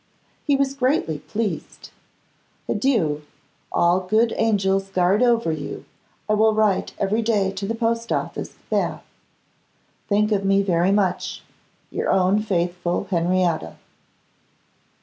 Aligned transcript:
He 0.47 0.55
was 0.55 0.73
greatly 0.73 1.19
pleased. 1.19 1.91
Adieu! 2.67 3.21
All 3.71 3.99
good 3.99 4.33
angels 4.35 4.89
guard 4.89 5.21
over 5.21 5.51
you. 5.51 5.85
I 6.27 6.33
will 6.33 6.55
write 6.55 6.95
every 6.97 7.21
day 7.21 7.51
to 7.51 7.67
the 7.67 7.75
post 7.75 8.11
office, 8.11 8.55
Bath. 8.71 9.05
Think 10.09 10.31
of 10.31 10.43
me 10.43 10.63
very 10.63 10.91
much. 10.91 11.43
Your 11.91 12.09
own 12.09 12.41
faithful 12.41 13.03
Henrietta. 13.11 13.75